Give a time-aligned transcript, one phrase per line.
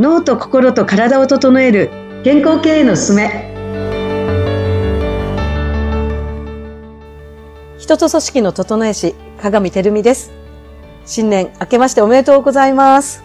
[0.00, 1.90] 脳と心と体を整える
[2.24, 3.52] 健康経営のすすめ
[7.76, 10.32] 人と組織の整え師鏡てるみです
[11.04, 13.22] 新年明けましておめでとうございます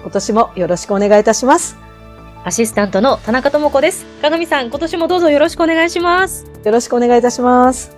[0.00, 1.76] 今年もよろしくお願いいたします
[2.42, 4.06] アシスタントの田中智子です。
[4.22, 6.46] 鏡さん、今年もどうぞよろしくお願いします。
[6.64, 7.94] よろしくお願いいたします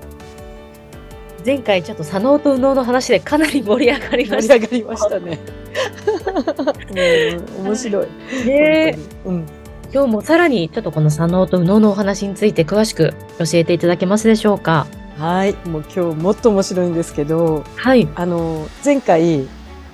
[1.46, 4.54] 前回ちょっと左脳と右脳の話でかなり盛り上がりま盛りした。
[4.54, 5.59] 上がりましたね
[6.90, 8.06] うん面白い。
[8.46, 9.46] ねうん。
[9.92, 14.86] 今日もさらにちょっとこの左脳と右脳のお話について詳しく教えていただけますでしょうか？
[15.18, 15.54] はい。
[15.68, 18.08] もう今日もっと面白いんですけどはい。
[18.14, 19.48] あの前回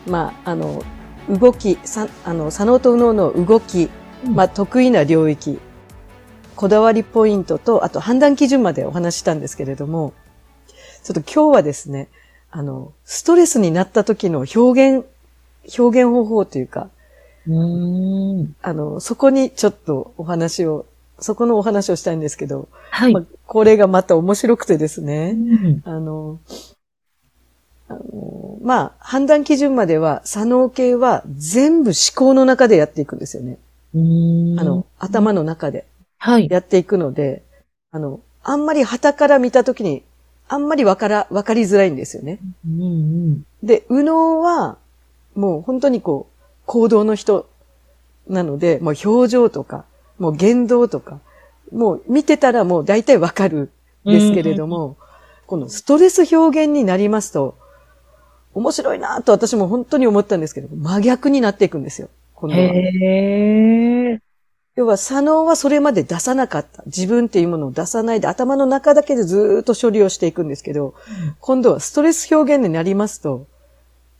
[0.06, 0.82] まああの
[1.28, 3.90] 動きさあの左脳と右脳の動き、
[4.24, 5.58] まあ、得意な領域
[6.54, 10.12] こだわりポイントとあと判断基準までお話ししたんですけれども
[11.02, 12.08] ちょっと今日はですね
[12.52, 15.04] あのストレスになった時の表現
[15.78, 16.88] 表現方法というか
[17.46, 18.56] うーん。
[18.62, 20.86] あのそこにちょっとお話を
[21.18, 23.12] そこのお話をしたいんですけど、はい。
[23.12, 26.40] まあ、これがまた面白くてですうね、んあの、
[27.88, 33.58] あのまあ、判断基準までは、左脳系は全部思考の中でやっていくんですよね。
[33.94, 35.86] うーんあの、頭の中で
[36.18, 36.48] はい。
[36.50, 37.42] やっていくので、
[37.92, 40.02] あの、あんまり旗から見たときに、
[40.48, 42.40] あんまりわから、わかりづらいんですよね。
[42.66, 43.46] うんうん。
[43.62, 44.78] で、右脳は、
[45.36, 47.48] もう本当にこう、行動の人
[48.28, 49.84] なので、もう表情とか、
[50.18, 51.20] もう言動とか、
[51.72, 53.70] もう見てたらもう大体わかる
[54.04, 54.96] んですけれども、
[55.46, 57.56] このストレス表現になりますと、
[58.54, 62.08] 面白いなと私も本当に思ったんですけど、真逆になっていくんですよ。
[62.34, 64.20] 今度はへえ。
[64.76, 66.82] 要は、左脳はそれまで出さなかった。
[66.84, 70.94] 自分っていうものを出さないで、頭の中だけでずーっと処理をしていくんですけど、
[71.40, 73.46] 今度はストレス表現になりますと、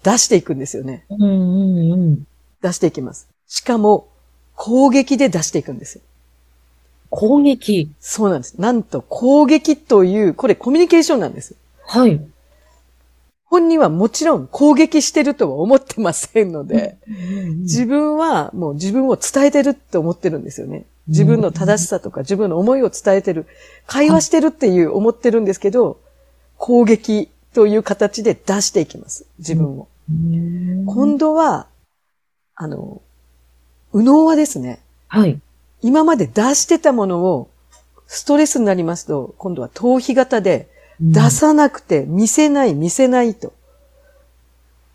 [0.07, 1.05] 出していくんですよね。
[1.09, 2.27] うんうんうん。
[2.63, 3.29] 出していきます。
[3.49, 4.07] しかも、
[4.55, 6.03] 攻撃で出していくんですよ。
[7.11, 7.91] 攻撃。
[7.99, 8.61] そうなんです。
[8.61, 11.57] なんと、攻撃という、これコミュニケーションなんです。
[11.85, 12.21] はい。
[13.47, 20.85] 本人はもちろん攻撃してるとは思ってませんので、自自分はもう自分を伝えてるって思ってるんですよね。
[21.07, 23.47] 自分の正しさとか自分の思いを伝えてる。
[23.87, 26.01] 会話してるっていう思ってるんですけど、
[26.59, 29.27] 攻撃という形で出していきます。
[29.39, 29.89] 自分を。
[30.09, 31.67] 今度は、
[32.55, 33.03] あの、
[33.93, 35.41] 右脳はですね、はい。
[35.83, 37.51] 今まで出してたものを
[38.07, 40.69] ストレスになりますと、今度は逃避型で
[41.01, 43.53] 出さなくて見せない見せないと。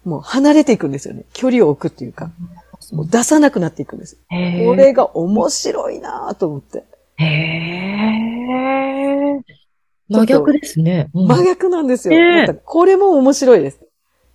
[0.04, 1.26] もう離れていくんですよね。
[1.34, 2.32] 距離を置くっていうか、
[2.92, 4.18] もう出さなくなっていくんです。
[4.30, 6.84] へこれが面白いなぁと思って。
[7.18, 8.22] へえ。
[10.10, 11.10] 真逆ですね。
[11.14, 12.16] うん真逆なんですよ。
[12.66, 13.80] これも面白いです。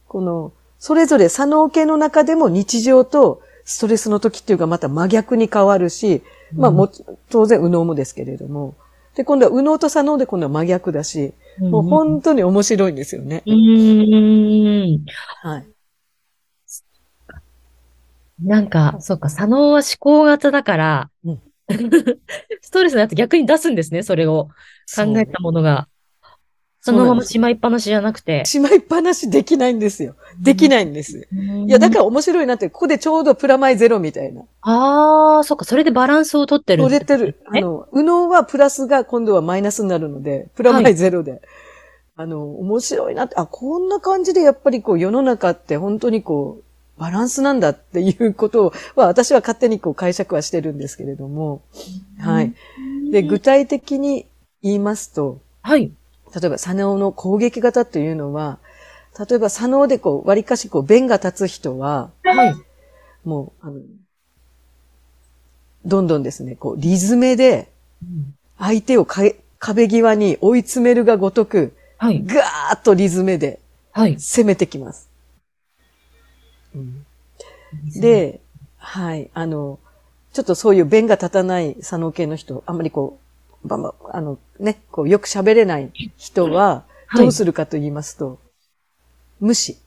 [0.07, 6.23] この、それぞれ左脳系の中でも日常とストレスの時っていうかまた真逆に変わるし、
[6.55, 8.75] まあもち、当然右脳もですけれども。
[9.17, 13.43] で、今度は右脳と左脳で今度は真逆だし、もう本当に面白いんですよね。
[13.47, 15.05] うーん。
[15.43, 15.67] はい。
[18.43, 21.43] なんか、そっか、左脳は思考型だから、うん
[22.61, 24.51] ストレスになって逆に出すんですね、それを
[24.95, 25.89] 考えたものが。
[26.87, 28.45] そのまましまいっぱなしじゃなくて。
[28.45, 30.15] しまいっぱなしできないんですよ。
[30.41, 31.27] できないんです。
[31.67, 34.43] いや、だから面白いなって、ここでちょうどプラマイゼロみたいな。
[34.63, 37.41] ああ、そっか、それでバランスをとってる取れてる。
[37.47, 41.43] あえの、右脳はプラスが今度はマイナスになるので、プラマイゼロで。
[42.15, 51.63] あの、面白いなって、あ、こんな感じでやっぱりこう世の中って本当にこう、バランスなんだっていうことは、私は勝手にこう解釈はしてるんですけれども、
[52.21, 52.55] はい。
[53.11, 54.27] で、具体的に
[54.63, 55.93] 言いますと、はい。
[56.39, 58.59] 例えば左脳の攻撃型というのは、
[59.19, 62.55] 例えば左脳でこう、割かしこう、弁が立つ人は、はい。
[63.25, 63.81] もう、あの、
[65.87, 67.73] どんどんですね、こう、リズメで、
[68.59, 69.23] 相手をか
[69.59, 72.23] 壁際に追い詰めるがごとく、はい。
[72.23, 73.59] ガーッとリズメで
[73.93, 74.21] はい。
[74.21, 75.09] 攻めてきます。
[77.99, 78.41] で、
[78.77, 79.79] はい、あの、
[80.35, 83.26] ちょっとそういう弁が立たない左脳系の人、あんまりこう、
[83.65, 88.41] ばんばんあのね、こうよく喋れない人は、はいどうするかと言いますと、
[89.39, 89.79] 無視。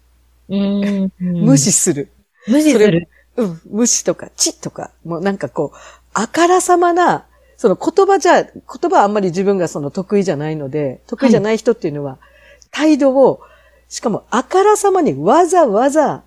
[0.48, 1.12] うーん。
[1.19, 2.10] 無視する。
[2.48, 3.10] 無視する？
[3.36, 5.77] うん、無視とか、チとか、もうなんかこう、
[6.13, 7.25] あからさまな、
[7.57, 12.19] その言葉じゃ、言葉はあんまり自分がその得意じゃないので、得意じゃない人っていうのは、
[12.72, 13.42] 態度を、
[13.89, 16.24] しかもあからさまにわざわざ、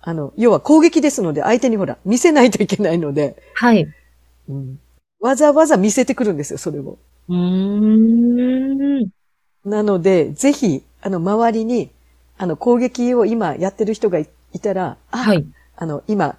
[0.00, 3.86] あの、要は攻撃ですので、相手にほら、見せないといけないので、はい。
[4.48, 4.80] うん、
[5.20, 6.98] わざわざ見せてくるんですよ、それを。
[9.64, 11.90] なので、ぜひ、あの、周りに、
[12.38, 15.46] あの、攻撃を今やってる人がいいたら、あ、はい。
[15.76, 16.36] あの、今、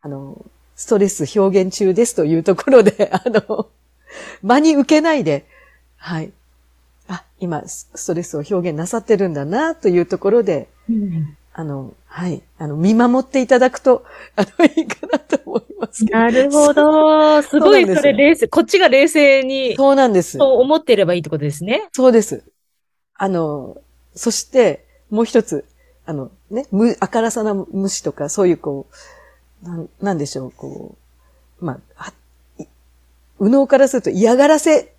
[0.00, 0.44] あの、
[0.76, 3.68] ストレス表現中ですというところで、 あの、
[4.42, 5.46] 真に受けないで、
[5.96, 6.32] はい。
[7.08, 12.40] あ、今、ストレスを表現なさってるんだな、というところで、うんあの、はい。
[12.56, 14.04] あの、見守っていただくと、
[14.36, 16.16] あの、いいかなと思いますけど。
[16.16, 17.42] なるほど。
[17.42, 20.38] すごい、それ冷静、こっちが冷静に、そうなんです。
[20.38, 21.88] そう思っていればいいってことですね。
[21.90, 22.44] そうです。
[23.14, 23.76] あの、
[24.14, 25.64] そして、もう一つ、
[26.06, 28.86] あの、ね、む、あからさな虫とか、そういうこ
[29.64, 30.94] う、なん、なんでしょう、こ
[31.60, 32.12] う、まあ、は
[32.56, 32.68] い
[33.40, 34.92] 右脳からすると嫌がらせ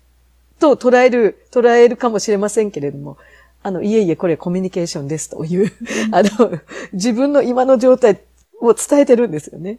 [0.58, 3.16] と捉える、捉えるかもしれませんけれども、
[3.62, 5.72] あの、いえいえ、これコミュニケーションですという、
[6.12, 6.58] あの、
[6.92, 8.20] 自分の今の状態
[8.60, 9.78] を伝えてるんですよね。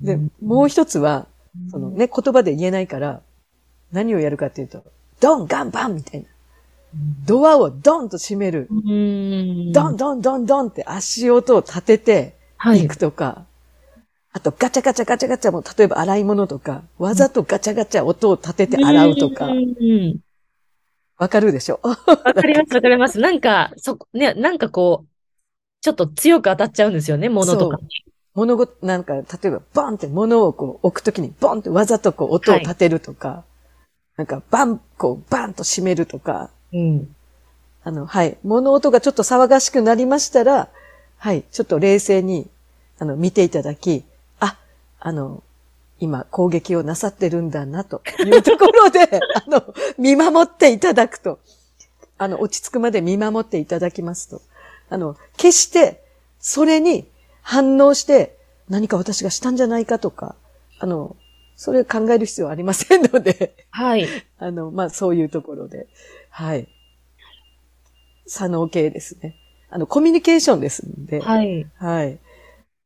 [0.00, 1.26] で、もう一つは、
[1.70, 3.20] そのね、言葉で言えないから、
[3.92, 4.84] 何をやるかっていうと、
[5.20, 6.26] ドン、ガン、バンみたいな。
[7.26, 8.68] ドアをドンと閉める。
[8.70, 9.72] うん。
[9.72, 13.44] ドン、ドン、ドン、ドンって足音を立ててはいいくとか、
[14.32, 20.20] あとガチャガチャガチャガチャも、例えば洗い物とか、わざとガチャガチャ音を立てて洗うとかう、ん。
[21.20, 21.78] わかるでしょ？
[21.84, 23.20] わかります、わかります。
[23.20, 25.08] なんか、そこ、ね、なんかこう、
[25.82, 27.88] ちょっと強く当たっちゃうんですよね、物とかに。
[28.34, 33.44] 物ご、なんか、例えば、ボンって物をこう置くときに、ボンってわざとこう音を立てるとか、
[34.16, 37.14] なんか、バン、こう、バンと閉めるとか、うん。
[37.84, 38.38] あの、はい。
[38.42, 40.68] 物音がちょっと騒がしくなりましたら、
[41.18, 41.44] はい。
[41.50, 42.48] ちょっと冷静に、
[42.98, 44.04] あの、見ていただき、
[44.38, 44.56] あ、
[44.98, 45.42] あの、
[46.00, 49.00] 今、攻撃をなさってるんだな、というところで、
[49.34, 51.38] あの、見守っていただくと、
[52.18, 54.40] あの、落ち着くまで見守っていただきますと、
[54.88, 56.02] あの、決して、
[56.40, 57.06] それに
[57.42, 58.36] 反応して、
[58.68, 60.34] 何か私がしたんじゃないかとか、
[60.78, 61.16] あの、
[61.54, 64.08] それを考える必要はありませんので、はい。
[64.38, 65.86] あの、まあ、そういうところで、
[66.30, 66.66] はい。
[68.26, 69.36] 左脳系ですね。
[69.68, 71.66] あの、コミュニケーションですんで、はい。
[71.76, 72.18] はい。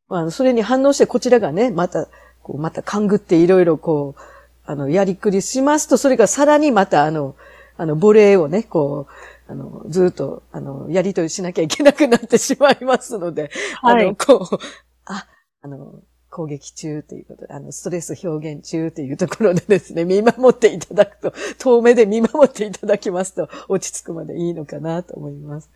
[0.08, 2.08] まあ、それに反応してこちらがね、また、
[2.44, 4.20] こう、また勘ぐっていろいろこう、
[4.66, 7.34] あの、やりくりしますと、それがさらにまた、あの、
[7.76, 9.08] あの、亡霊をね、こ
[9.48, 13.50] う、あの、ずっと、あの、やりとりしなきゃいけなくなってしまいますので、
[13.80, 14.58] はいあの、こう、
[15.06, 15.26] あ、
[15.62, 25.70] あの、攻撃中ということで、あの、ストレス表現中というところでですね、見守っていただくと、遠目で見守っていただきますと、落ち着くまでいいのかなと思います。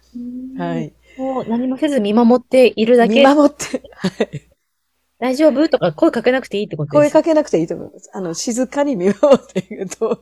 [0.59, 0.93] はい。
[1.17, 4.48] もう何もせず見守っているだ見け、守って、はい。
[5.21, 5.69] 大丈夫？
[5.69, 8.11] とか声かけなくていいってことです声かけなくていいと思います。
[8.13, 10.21] あの、静かに見守っていくと、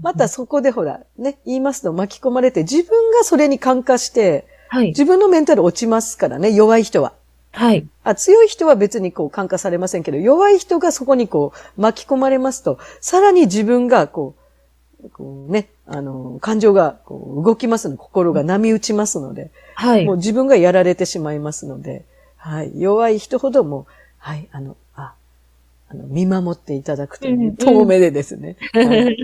[0.00, 4.88] またそこでほら、ね、言いますと巻き込まれて、自分がそれに感化して、はい。
[4.88, 7.14] 自分のメンタル落ちますからね、弱い人は。
[7.50, 7.86] はい。
[8.04, 14.34] あ強い人は別にこう感化されませんけど、弱い人がそこにこう巻き込まれますと、さらに自分がこ
[15.02, 20.16] う、こうね、あの、感情がこう動きますの、心が波打ちますので、はいもう。
[20.16, 22.04] 自分がやられてしまいますので、
[22.36, 23.86] はい、弱い人ほども、
[24.22, 25.14] はい、あの、あ、
[25.88, 29.16] あの、見守っていただくという、うんうん遠目でですね、はい、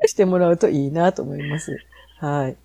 [0.08, 1.76] してもらうといいなと思います。
[2.18, 2.56] はい。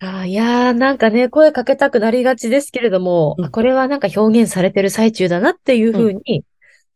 [0.00, 6.44] あいやー、なんかね、声かけたくなりがちですけれども、うんあこれはなんか表現されてる最中だなっていうふうに、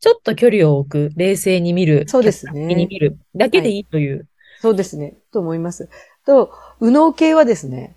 [0.00, 4.26] ちょっと距離を置く、冷静に見る、そうですねに見るだけでいいという。
[4.60, 5.88] そうですね、と思います。
[6.26, 6.50] と、
[6.80, 7.94] 右脳系はですね、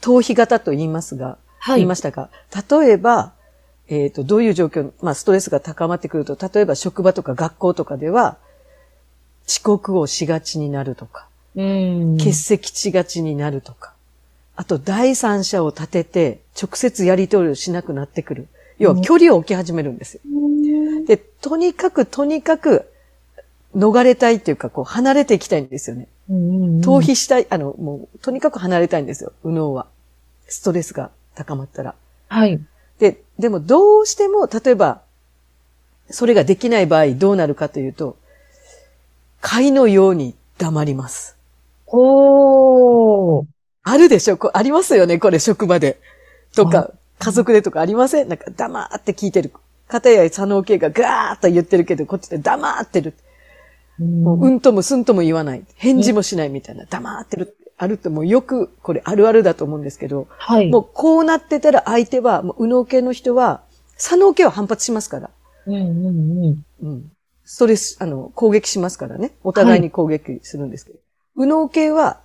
[0.00, 1.94] 頭皮型と言いますが、はい言いま。
[1.94, 2.30] したが、
[2.70, 3.34] 例えば、
[3.90, 8.38] えっ、と、どういう状況、まあ、ストレスが高まってくると、例えば職場とか学校とかでは、
[9.48, 12.16] 遅刻をしがちになるとか、うん。
[12.16, 13.92] 欠席しがちになるとか、
[14.54, 18.48] あと第三者を立てて直接やり取りをしなくなってくる。
[18.78, 20.20] 要は距離を置き始めるんですよ。
[21.06, 22.90] で、とにかくとにかく
[23.74, 26.06] 逃れたいっていうか、こう離れていきたいんですよね。
[26.30, 29.86] うん逃避したい、あの、もうとにかく離れたいんですよ、右脳は。
[30.46, 31.94] ストレスが高まったら。
[32.28, 32.60] はい。
[33.00, 35.00] で、でもどうしても、例えば、
[36.10, 38.16] それができない場合どうなるかというと、
[39.40, 41.36] 貝のように黙ります。
[41.86, 43.46] おー。
[43.82, 44.36] あるでしょ？
[44.36, 45.18] こうありますよね？
[45.18, 45.98] これ職場で。
[46.54, 48.28] とか、家族でとかありません？
[48.28, 49.50] なんか黙って聞いてる。
[49.88, 53.14] 片や佐野系がガーッと言ってるけど、こっちで黙ってる。
[53.98, 55.64] もう、うんともすんとも言わない。
[55.76, 56.84] 返事もしないみたいな。
[56.84, 57.56] 黙ってる。
[57.82, 60.68] あるってもうよく、これあるあるだと思うんですけど、はい。
[60.68, 63.62] もうこうなってたら相手は、もう右脳系の人は、
[63.96, 65.30] 左脳系は反発しますから。
[65.66, 66.10] うんうんう
[66.50, 66.64] ん。
[66.82, 67.12] うん。
[67.42, 69.32] ストレス、あの、攻撃しますからね。
[69.42, 70.98] お互いに攻撃するんですけど。
[71.36, 72.20] 右脳系は、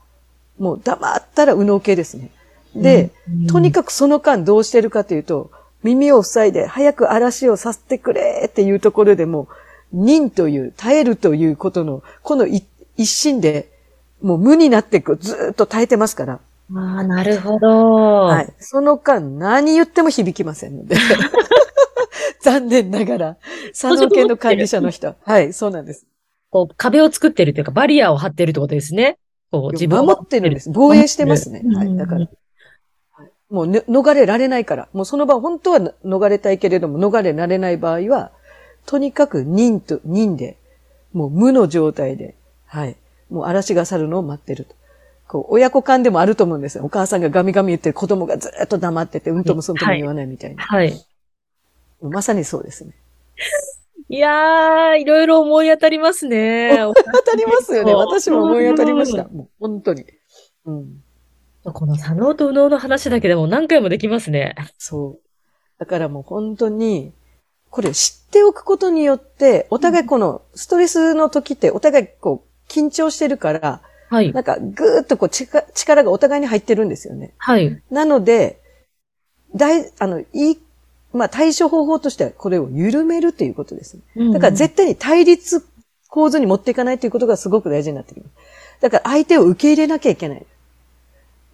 [0.59, 2.31] もう黙ったら右脳系ですね。
[2.75, 5.51] で、うんとにかくその間どうしてるかというと、
[5.83, 9.47] 耳を塞いで早く嵐をさせてくれっていうところでも、
[9.93, 12.65] 忍という、耐えるということの、この一
[12.97, 13.69] 一心で、
[14.21, 16.39] もう無になっていく、ずーっと耐えてますから。
[16.73, 18.23] ああ、なるほど。
[18.25, 18.53] はい。
[18.59, 20.95] その間何言っても響きませんので。
[22.41, 23.37] 残念ながら、
[23.69, 25.15] 佐野家の管理者の人。
[25.23, 26.05] はい、そうなんです。
[26.49, 29.17] こう、壁を作ってるというか、バリアを張ってるってことですね。
[29.51, 30.69] こう、自分を守ってるんです。
[30.71, 31.61] 防衛してますね。
[31.73, 31.87] はい。
[31.87, 32.29] うんだから、はい
[33.49, 34.89] もう、ね、逃れられないから。
[34.91, 38.31] もうその場、本当は逃れたいけれども、逃れられない場合は、
[38.85, 40.57] とにかく忍と、忍で、
[41.13, 42.95] もう無の状態で、はい。
[43.29, 44.75] もう嵐が去るのを待ってると。
[45.27, 46.85] こう、親子間でもあると思うんですよ。
[46.85, 50.63] お母さんがガミガミ言って子供がずっと黙ってて、うんともすんとも言わないみたいな。
[50.63, 50.93] はい。
[52.01, 52.93] まさにそうですね。
[54.07, 56.77] いやー、いろいろ思い当たりますね。
[56.77, 57.93] 当たりますよね。
[57.95, 59.23] 私も思い当たりました。
[59.23, 60.05] もう本当に。
[60.65, 61.01] うん。
[61.63, 64.53] この左脳と右脳の話だけでも何回もできますね。
[64.77, 65.19] そう。
[65.79, 67.13] だからもう本当に、
[67.71, 74.31] これを知っておくことによって、お互いこのストレスの時ってお互いこう緊張してるから、はい。
[74.33, 77.33] なんかぐーっとこう力力がお互いに入ってるんですよね。
[77.37, 77.81] はい。
[77.89, 78.61] なので、
[79.55, 80.59] 大、あの、いい、
[81.13, 84.31] まあ対処方法としてはこれを緩めるということですね。
[84.33, 85.65] だから絶対に対立
[86.09, 88.31] 構図に持っていかないということがすごく大事になってきます。
[88.81, 90.45] だから相手を受け入れなきゃいけない。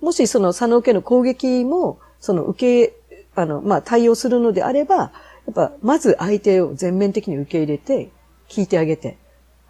[0.01, 2.93] もしその佐野家の攻撃も、その受け、
[3.35, 5.11] あの、まあ対応するのであれば、や
[5.51, 8.09] っぱまず相手を全面的に受け入れて、
[8.49, 9.17] 聞いてあげて、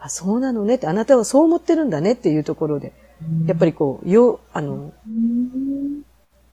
[0.01, 2.91] あ、そうなのねって、あなたはそう思ってるんだねっていうところで、
[3.46, 6.01] やっぱりこう、よ、あの、うん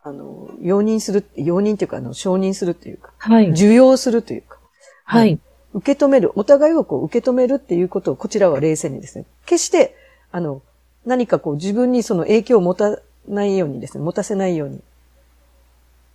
[0.03, 3.51] あの、容認する、容認っていうか、あの、承認するっていうか、はい。
[3.51, 4.59] 受容するというか、
[5.05, 5.39] はい。
[5.75, 9.97] 受け止める、お互いをこう受け止めるっていうことをこちらは冷静にですね、決して、
[10.31, 10.63] あの、
[11.05, 14.81] 何かこう自分にその影響を持たないようにですね、持たせないように、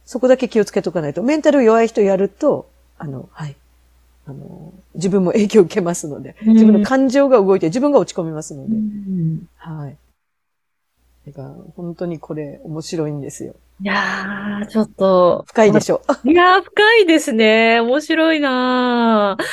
[0.06, 3.56] そこだけ気をつけとかないと、メンタル弱い人やると、あの、はい。
[4.26, 9.98] あの、自分も影響を受けますので、うん自分の感情が動いて自分が落ち込みますので、うんはい。
[11.28, 13.56] だから本当にこれ面白いんですよ。
[13.82, 15.44] いやー、ちょっと。
[15.48, 16.02] 深いでしょ？
[16.08, 17.80] あ いやー、深いですね。
[17.82, 19.44] 面白いなー。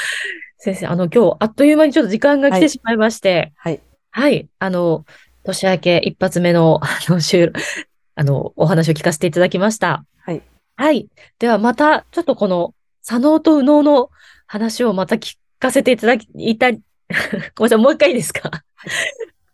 [0.58, 3.80] 先生、あの、今日、あっという間にちょっと時間が来てしまいまして、はい。
[4.10, 4.48] はい。
[4.58, 5.04] あの、
[5.42, 7.18] 年明け一発目の、 あの、
[8.16, 10.04] あの、お話を聞かせていただきました。
[10.18, 10.42] はい。
[10.76, 11.08] はい。
[11.38, 14.10] では、また、ちょっとこの、左脳と右脳の
[14.50, 16.82] 話をまた聞かせていただき、いた、 ごめん
[17.62, 18.50] なさい、もう一回いいですか？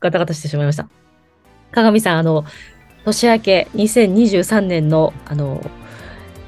[0.00, 0.88] ガタガタしてしまいました。
[1.70, 2.46] 鏡さん、あの、
[3.04, 5.60] 年明け2023年の、あの、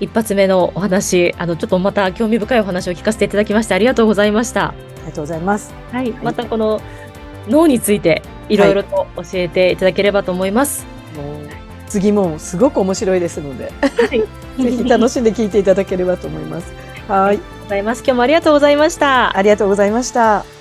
[0.00, 4.68] 一発目のお話、あの、ちょっとまた興味深いお話を聞かせていただきまして、ありがとうございました。
[4.68, 5.74] ありがとうございます。
[5.92, 6.12] はい。
[6.12, 6.80] またこの
[7.48, 10.86] 脳についていろいろと教えていただければと思います。
[11.14, 11.46] もう
[11.86, 14.20] 次もすごく面白いですので、はい。
[14.62, 16.72] ぜひ楽しんで聞いていただければと思います。
[17.08, 17.57] はい。
[17.68, 17.98] ございます。
[17.98, 19.36] 今日もありがとうございました。
[19.36, 20.57] ありがとうございました。